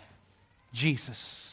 [0.71, 1.48] Jesus.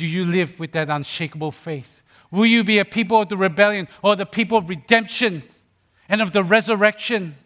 [0.00, 2.02] Do you live with that unshakable faith?
[2.30, 5.42] Will you be a people of the rebellion or the people of redemption?
[6.10, 7.36] and of the resurrection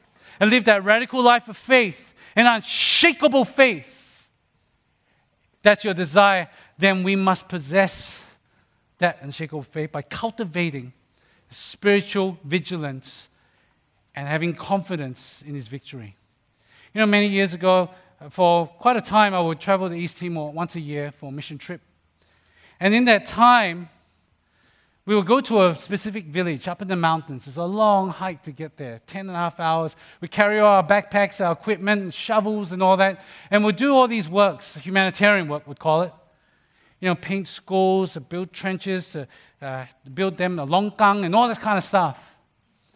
[0.40, 4.28] and live that radical life of faith, an unshakable faith,
[5.62, 8.26] that's your desire, then we must possess
[8.98, 10.92] that unshakable faith by cultivating
[11.50, 13.28] spiritual vigilance
[14.16, 16.16] and having confidence in his victory.
[16.94, 17.90] You know, many years ago,
[18.30, 21.32] for quite a time, I would travel to East Timor once a year for a
[21.32, 21.82] mission trip.
[22.80, 23.88] And in that time,
[25.06, 27.46] we would go to a specific village up in the mountains.
[27.46, 29.96] It's a long hike to get there, 10 and a half hours.
[30.22, 33.22] We carry all our backpacks, our equipment, shovels, and all that.
[33.50, 36.12] And we'd do all these works, humanitarian work, we'd call it.
[37.00, 39.28] You know, paint schools, build trenches, to,
[39.60, 39.84] uh,
[40.14, 42.16] build them a longkang, and all this kind of stuff.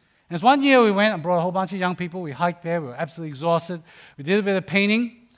[0.01, 2.23] And there's one year we went and brought a whole bunch of young people.
[2.23, 2.81] We hiked there.
[2.81, 3.83] We were absolutely exhausted.
[4.17, 5.29] We did a bit of painting.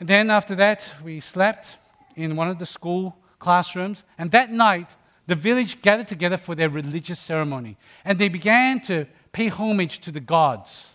[0.00, 1.76] And then after that, we slept
[2.16, 4.04] in one of the school classrooms.
[4.16, 9.06] And that night, the village gathered together for their religious ceremony, and they began to
[9.32, 10.94] pay homage to the gods.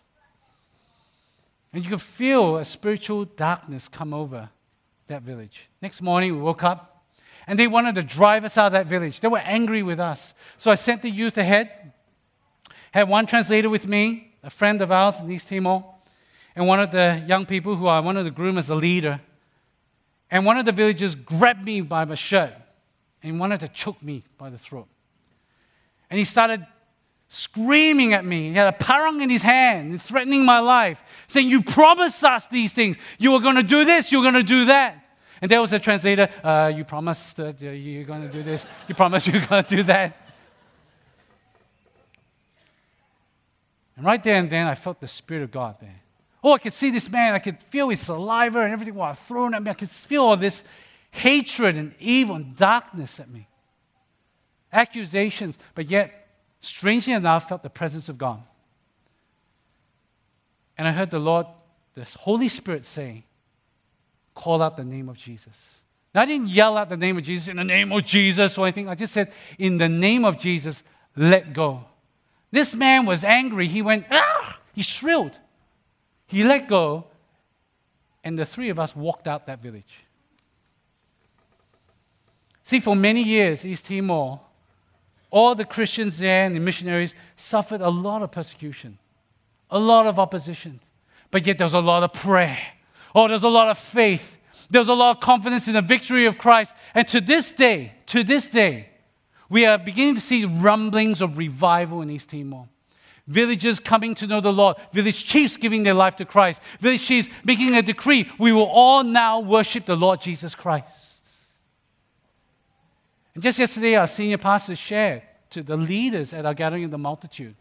[1.74, 4.50] And you could feel a spiritual darkness come over
[5.08, 5.70] that village.
[5.82, 7.06] Next morning, we woke up,
[7.46, 9.20] and they wanted to drive us out of that village.
[9.20, 10.34] They were angry with us.
[10.58, 11.94] So I sent the youth ahead,
[12.92, 15.84] had one translator with me, a friend of ours in East Timor,
[16.56, 19.20] and one of the young people who I wanted to groom as a leader.
[20.30, 22.54] And one of the villagers grabbed me by my shirt
[23.24, 24.88] and wanted to choke me by the throat.
[26.10, 26.66] And he started
[27.30, 28.50] screaming at me.
[28.50, 32.74] He had a parang in his hand, threatening my life, saying, You promised us these
[32.74, 32.98] things.
[33.18, 35.04] You were going to do this, you were going to do that.
[35.42, 38.96] And there was a translator, uh, You promised that you're going to do this, you
[38.96, 40.18] promised you're going to do that.
[43.96, 46.02] And right there and then, I felt the Spirit of God there.
[46.48, 47.34] Oh, I could see this man.
[47.34, 49.70] I could feel his saliva and everything was thrown at me.
[49.70, 50.64] I could feel all this
[51.12, 53.50] hatred and evil and darkness at me.
[54.72, 56.30] Accusations, but yet,
[56.62, 58.42] strangely enough, felt the presence of God.
[60.78, 61.48] And I heard the Lord,
[61.96, 63.26] the Holy Spirit say,
[64.34, 65.82] call out the name of Jesus.
[66.16, 68.66] Now, I didn't yell out the name of Jesus in the name of Jesus or
[68.66, 68.88] anything.
[68.88, 70.82] I just said, in the name of Jesus,
[71.14, 71.84] let go.
[72.52, 73.68] This man was angry.
[73.68, 74.60] He went, ah!
[74.74, 75.38] He shrilled.
[76.28, 77.06] He let go,
[78.24, 80.04] and the three of us walked out that village.
[82.64, 84.42] See, for many years, East Timor,
[85.32, 88.98] all the Christians there and the missionaries suffered a lot of persecution,
[89.72, 90.82] a lot of opposition.
[91.32, 92.60] But yet there was a lot of prayer.
[93.16, 94.38] Oh, there's a lot of faith.
[94.70, 96.76] There's a lot of confidence in the victory of Christ.
[96.94, 98.90] And to this day, to this day,
[99.50, 102.68] we are beginning to see rumblings of revival in East Timor.
[103.28, 107.30] Villagers coming to know the Lord, village chiefs giving their life to Christ, village chiefs
[107.44, 111.22] making a decree we will all now worship the Lord Jesus Christ.
[113.34, 115.22] And just yesterday, our senior pastor shared
[115.52, 117.56] to the leaders at our gathering of the multitude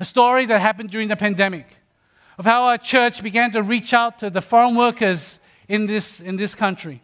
[0.00, 1.66] a story that happened during the pandemic
[2.38, 6.36] of how our church began to reach out to the foreign workers in this, in
[6.36, 7.02] this country.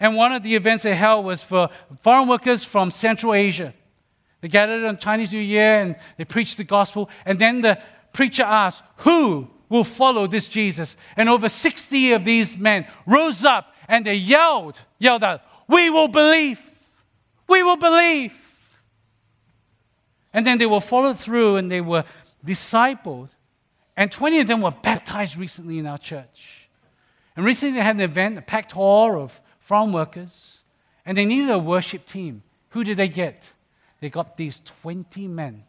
[0.00, 1.70] And one of the events they held was for
[2.02, 3.72] foreign workers from Central Asia.
[4.46, 7.10] They gathered on Chinese New Year and they preached the gospel.
[7.24, 7.80] And then the
[8.12, 10.96] preacher asked, Who will follow this Jesus?
[11.16, 16.06] And over 60 of these men rose up and they yelled, yelled out, We will
[16.06, 16.60] believe.
[17.48, 18.34] We will believe.
[20.32, 22.04] And then they were followed through and they were
[22.44, 23.30] discipled.
[23.96, 26.68] And 20 of them were baptized recently in our church.
[27.34, 30.60] And recently they had an event, a packed hall of farm workers,
[31.04, 32.44] and they needed a worship team.
[32.68, 33.52] Who did they get?
[34.06, 35.64] They got these 20 men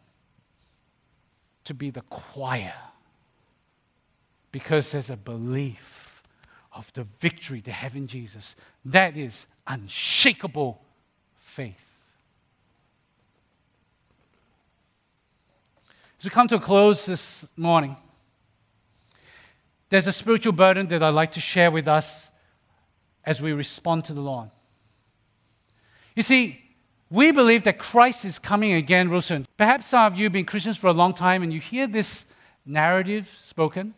[1.64, 2.72] to be the choir
[4.52, 6.22] because there's a belief
[6.72, 8.54] of the victory they have in Jesus.
[8.84, 10.80] That is unshakable
[11.34, 11.74] faith.
[16.20, 17.96] As we come to a close this morning,
[19.90, 22.30] there's a spiritual burden that I'd like to share with us
[23.24, 24.48] as we respond to the Lord.
[26.14, 26.67] You see,
[27.10, 29.46] we believe that Christ is coming again real soon.
[29.56, 32.26] Perhaps some of you have been Christians for a long time and you hear this
[32.66, 33.94] narrative spoken.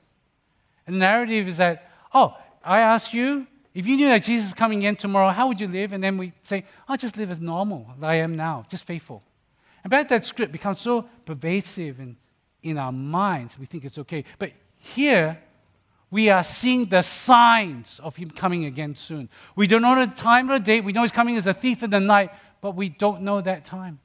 [0.86, 4.54] And the narrative is that, oh, I ask you, if you knew that Jesus is
[4.54, 5.92] coming again tomorrow, how would you live?
[5.92, 9.22] And then we say, I'll just live as normal as I am now, just faithful.
[9.82, 12.16] And perhaps that script becomes so pervasive in,
[12.62, 14.24] in our minds, we think it's okay.
[14.38, 15.38] But here,
[16.10, 19.28] we are seeing the signs of him coming again soon.
[19.54, 20.84] We don't know the time or the date.
[20.84, 22.30] We know he's coming as a thief in the night,
[22.60, 23.98] but we don't know that time.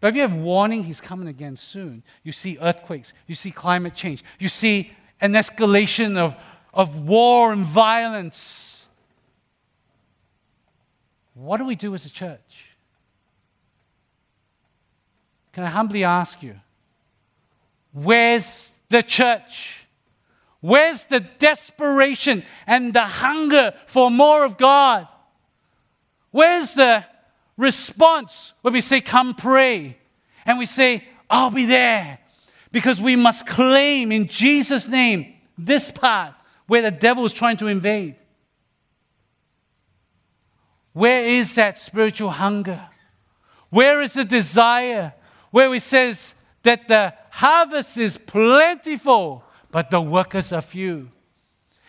[0.00, 2.02] But if you have warning, he's coming again soon.
[2.22, 6.36] You see earthquakes, you see climate change, you see an escalation of,
[6.74, 8.86] of war and violence.
[11.34, 12.66] What do we do as a church?
[15.52, 16.54] Can I humbly ask you,
[17.92, 19.86] where's the church?
[20.60, 25.08] Where's the desperation and the hunger for more of God?
[26.30, 27.04] Where's the
[27.56, 29.98] response when we say, Come pray?
[30.44, 32.18] And we say, I'll be there.
[32.72, 36.34] Because we must claim in Jesus' name this part
[36.66, 38.16] where the devil is trying to invade.
[40.92, 42.88] Where is that spiritual hunger?
[43.70, 45.14] Where is the desire
[45.50, 51.10] where it says that the harvest is plentiful, but the workers are few.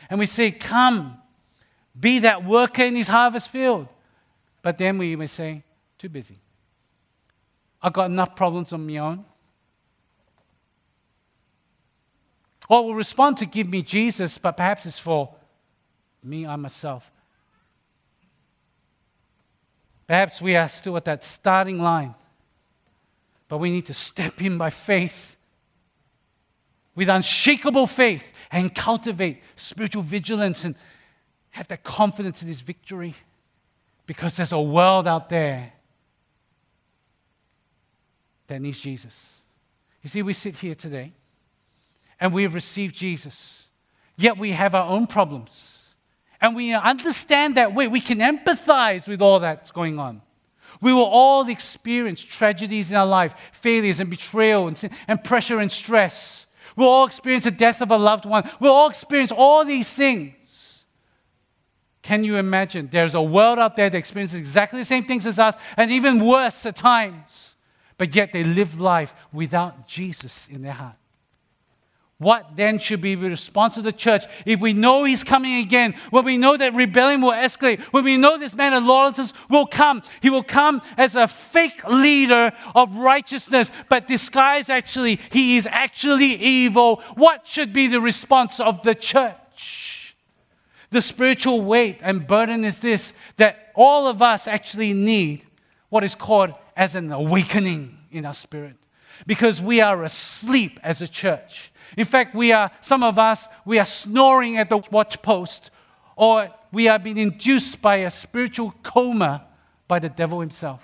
[0.10, 1.18] And we say, Come,
[2.00, 3.88] be that worker in his harvest field.
[4.68, 5.64] But then we may say,
[5.98, 6.38] Too busy.
[7.82, 9.24] I've got enough problems on my own.
[12.68, 15.34] Or will respond to give me Jesus, but perhaps it's for
[16.22, 17.10] me, I myself.
[20.06, 22.14] Perhaps we are still at that starting line.
[23.48, 25.38] But we need to step in by faith
[26.94, 30.76] with unshakable faith and cultivate spiritual vigilance and
[31.52, 33.16] have that confidence in His victory
[34.08, 35.74] because there's a world out there
[38.48, 39.36] that needs Jesus.
[40.02, 41.14] You see, we sit here today
[42.20, 43.68] and we have received Jesus,
[44.16, 45.74] yet we have our own problems.
[46.40, 47.88] And we understand that way.
[47.88, 50.22] We can empathize with all that's going on.
[50.82, 55.72] We will all experience tragedies in our life, failures and betrayal and, and pressure and
[55.72, 56.46] stress.
[56.76, 58.50] We'll all experience the death of a loved one.
[58.60, 60.36] We'll all experience all these things.
[62.08, 62.88] Can you imagine?
[62.90, 66.26] There's a world out there that experiences exactly the same things as us, and even
[66.26, 67.56] worse at times,
[67.98, 70.96] but yet they live life without Jesus in their heart.
[72.18, 75.96] What then should be the response of the church if we know he's coming again,
[76.10, 79.68] when we know that rebellion will escalate, when we know this man of lawlessness will
[79.68, 80.02] come?
[80.22, 86.36] He will come as a fake leader of righteousness, but disguised actually, he is actually
[86.36, 87.04] evil.
[87.16, 89.36] What should be the response of the church?
[90.90, 95.46] The spiritual weight and burden is this that all of us actually need
[95.90, 98.76] what is called as an awakening in our spirit
[99.26, 101.72] because we are asleep as a church.
[101.98, 105.72] In fact, we are, some of us, we are snoring at the watch post,
[106.16, 109.46] or we are being induced by a spiritual coma
[109.88, 110.82] by the devil himself.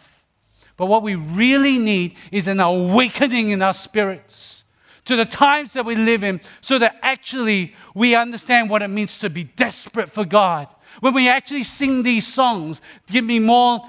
[0.77, 4.62] But what we really need is an awakening in our spirits
[5.05, 9.17] to the times that we live in so that actually we understand what it means
[9.19, 10.67] to be desperate for God.
[10.99, 13.81] When we actually sing these songs, give me more,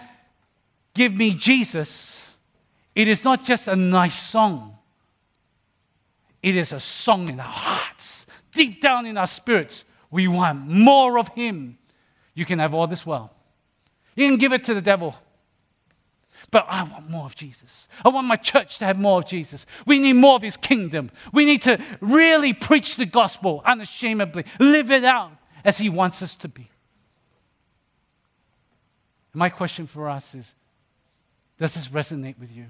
[0.94, 2.24] give me Jesus,
[2.94, 4.76] It is not just a nice song,
[6.42, 9.84] it is a song in our hearts, deep down in our spirits.
[10.10, 11.78] We want more of Him.
[12.34, 13.32] You can have all this well.
[14.14, 15.16] You can give it to the devil.
[16.54, 17.88] But I want more of Jesus.
[18.04, 19.66] I want my church to have more of Jesus.
[19.86, 21.10] We need more of His kingdom.
[21.32, 25.32] We need to really preach the gospel unashamedly, live it out
[25.64, 26.68] as He wants us to be.
[29.32, 30.54] My question for us is
[31.58, 32.66] Does this resonate with you?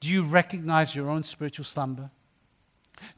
[0.00, 2.10] Do you recognize your own spiritual slumber?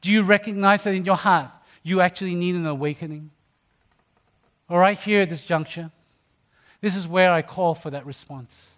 [0.03, 1.49] Do you recognize that in your heart
[1.83, 3.31] you actually need an awakening?
[4.69, 5.93] All right, here at this juncture,
[6.83, 8.69] this is where I call for that response.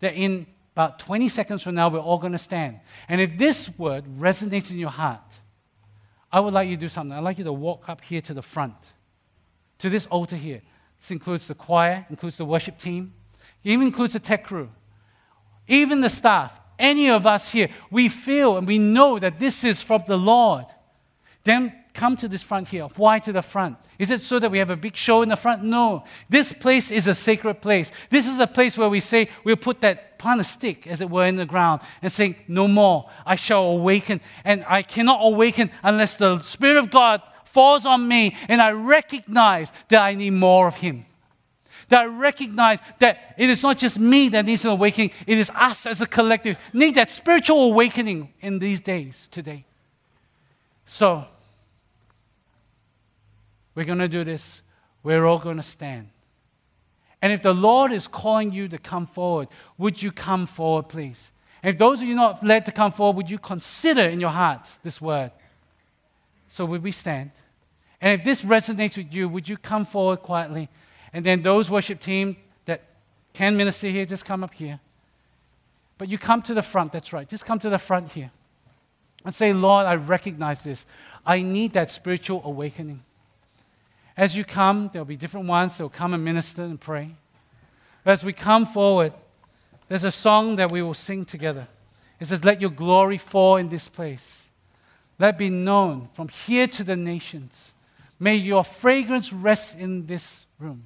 [0.00, 2.80] That in about 20 seconds from now, we're all going to stand.
[3.08, 5.20] And if this word resonates in your heart,
[6.32, 7.16] I would like you to do something.
[7.16, 8.76] I'd like you to walk up here to the front,
[9.78, 10.62] to this altar here.
[11.00, 13.14] This includes the choir, includes the worship team,
[13.64, 14.70] even includes the tech crew,
[15.66, 16.58] even the staff.
[16.78, 20.64] Any of us here, we feel and we know that this is from the Lord.
[21.44, 22.84] Then come to this front here.
[22.96, 23.76] Why to the front?
[23.98, 25.62] Is it so that we have a big show in the front?
[25.62, 26.04] No.
[26.28, 27.92] This place is a sacred place.
[28.08, 31.10] This is a place where we say, we'll put that plant a stick, as it
[31.10, 33.10] were, in the ground and say, No more.
[33.26, 34.20] I shall awaken.
[34.44, 39.72] And I cannot awaken unless the Spirit of God falls on me and I recognize
[39.88, 41.06] that I need more of Him.
[41.88, 45.50] That I recognize that it is not just me that needs an awakening, it is
[45.54, 49.64] us as a collective need that spiritual awakening in these days today.
[50.86, 51.26] So,
[53.74, 54.62] we're going to do this.
[55.02, 56.08] We're all going to stand.
[57.22, 59.48] And if the Lord is calling you to come forward,
[59.78, 61.32] would you come forward, please?
[61.62, 64.30] And if those of you not led to come forward, would you consider in your
[64.30, 65.30] hearts this word?
[66.48, 67.30] So would we stand?
[68.00, 70.68] And if this resonates with you, would you come forward quietly?
[71.12, 72.82] And then those worship team that
[73.34, 74.80] can minister here, just come up here.
[75.98, 77.28] But you come to the front, that's right.
[77.28, 78.30] Just come to the front here.
[79.24, 80.86] And say, Lord, I recognize this.
[81.26, 83.02] I need that spiritual awakening.
[84.20, 87.12] As you come, there'll be different ones that will come and minister and pray.
[88.04, 89.14] But as we come forward,
[89.88, 91.66] there's a song that we will sing together.
[92.20, 94.50] It says, Let your glory fall in this place.
[95.18, 97.72] Let it be known from here to the nations.
[98.18, 100.82] May your fragrance rest in this room.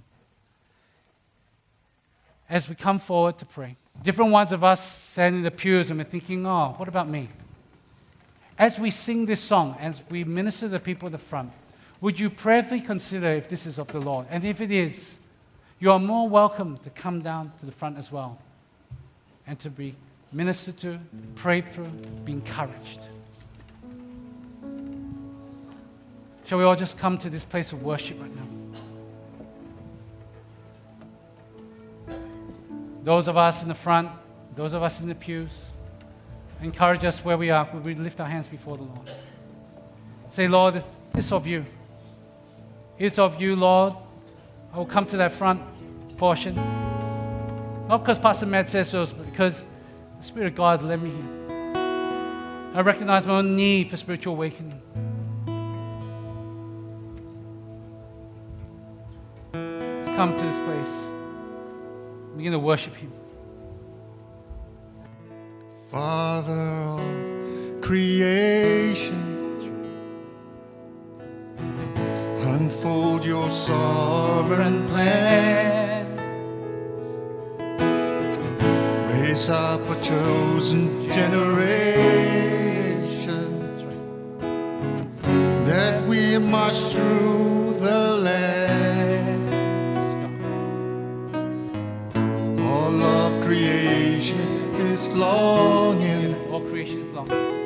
[2.49, 5.99] As we come forward to pray, different ones of us stand in the pews and
[5.99, 7.28] we're thinking, oh, what about me?
[8.57, 11.51] As we sing this song, as we minister to the people at the front,
[12.05, 14.26] would you prayerfully consider if this is of the Lord?
[14.28, 15.16] And if it is,
[15.78, 18.38] you are more welcome to come down to the front as well
[19.46, 19.94] and to be
[20.30, 21.00] ministered to,
[21.34, 21.88] prayed through,
[22.26, 23.09] be encouraged.
[26.44, 28.36] Shall we all just come to this place of worship right
[32.07, 32.16] now?
[33.02, 34.11] Those of us in the front,
[34.55, 35.64] those of us in the pews,
[36.61, 37.66] encourage us where we are.
[37.82, 39.11] We lift our hands before the Lord.
[40.28, 40.84] Say, Lord, this,
[41.14, 41.64] this of you.
[42.99, 43.95] It's of you, Lord.
[44.72, 45.61] I will come to that front
[46.16, 46.55] portion.
[47.88, 49.64] Not because Pastor Matt says so, but because
[50.18, 51.34] the Spirit of God led me here.
[52.74, 54.80] I recognize my own need for spiritual awakening.
[59.53, 61.07] Let's come to this place.
[62.36, 63.12] Begin to worship Him.
[65.90, 69.34] Father of creation.
[72.74, 76.06] Unfold your sovereign plan.
[79.08, 81.44] Raise up a chosen generation
[85.66, 89.50] that we march through the land.
[92.60, 96.34] All of creation is longing.
[96.50, 97.63] All creation is longing.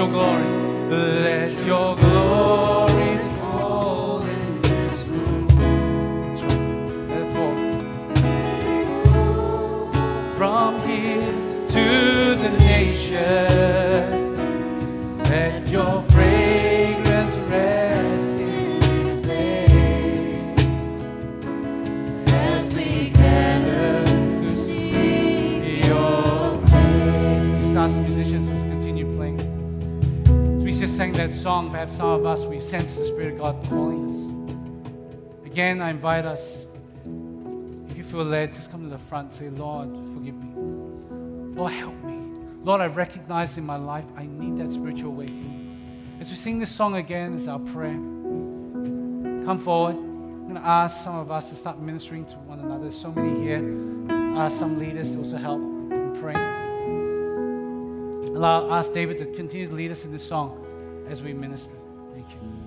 [0.00, 0.44] Your glory.
[0.88, 5.48] Let your glory fall in this room?
[7.34, 7.56] Fall.
[10.38, 11.32] From here
[11.74, 11.86] to
[12.42, 13.59] the nations,
[31.32, 35.46] song, perhaps some of us, we sense the Spirit of God calling us.
[35.46, 36.66] Again, I invite us
[37.88, 39.32] if you feel led, just come to the front.
[39.34, 40.52] Say, Lord, forgive me.
[41.54, 42.20] Lord, help me.
[42.62, 46.18] Lord, I recognize in my life I need that spiritual awakening.
[46.20, 47.94] As we sing this song again, as our prayer,
[49.44, 49.96] come forward.
[49.96, 52.82] I'm going to ask some of us to start ministering to one another.
[52.82, 53.64] There's so many here.
[54.36, 56.38] Ask some leaders to also help in praying.
[58.36, 60.66] Allow, ask David to continue to lead us in this song
[61.10, 61.74] as we minister.
[62.14, 62.59] Thank you.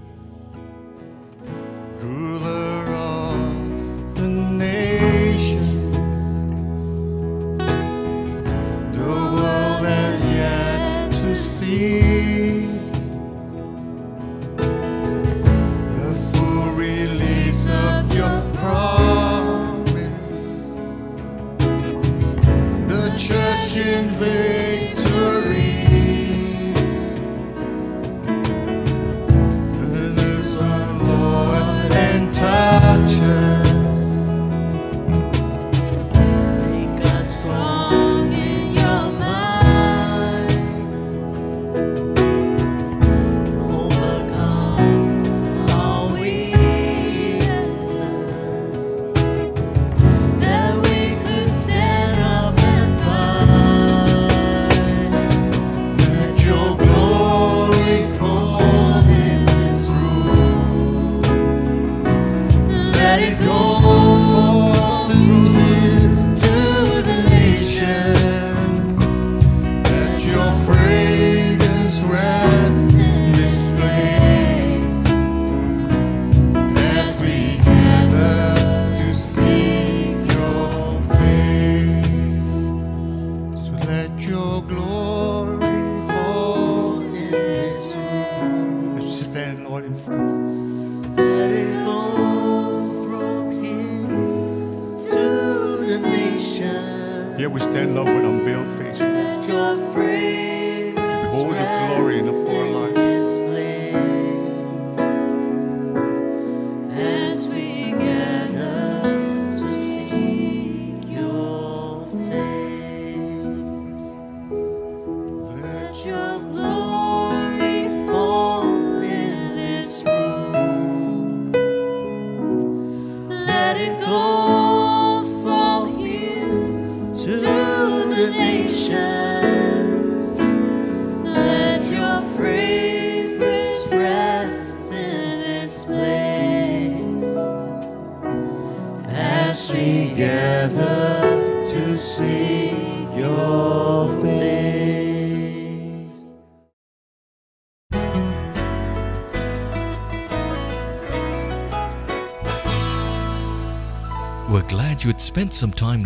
[97.43, 99.01] Here we stand, Lord, with unveiled face.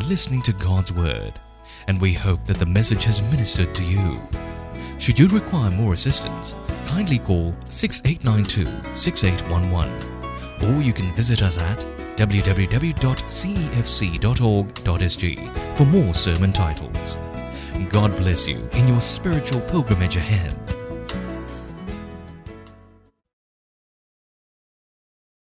[0.07, 1.33] Listening to God's Word,
[1.87, 4.21] and we hope that the message has ministered to you.
[4.97, 6.55] Should you require more assistance,
[6.85, 11.79] kindly call 6892 6811, or you can visit us at
[12.15, 12.97] www.cefc.org.sg
[15.77, 17.17] for more sermon titles.
[17.89, 20.66] God bless you in your spiritual pilgrimage ahead.